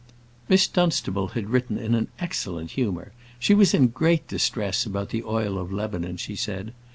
Miss 0.49 0.67
Dunstable 0.67 1.27
had 1.37 1.51
written 1.51 1.77
in 1.77 1.93
an 1.93 2.07
excellent 2.17 2.71
humour. 2.71 3.11
She 3.37 3.53
was 3.53 3.75
in 3.75 3.89
great 3.89 4.27
distress 4.27 4.83
about 4.83 5.09
the 5.09 5.23
oil 5.23 5.59
of 5.59 5.71
Lebanon, 5.71 6.17
she 6.17 6.35
said. 6.35 6.73